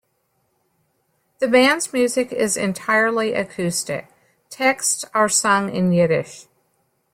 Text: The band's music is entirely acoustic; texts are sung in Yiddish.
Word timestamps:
The 1.37 1.47
band's 1.47 1.93
music 1.93 2.31
is 2.31 2.57
entirely 2.57 3.33
acoustic; 3.35 4.07
texts 4.49 5.05
are 5.13 5.29
sung 5.29 5.69
in 5.75 5.91
Yiddish. 5.91 6.47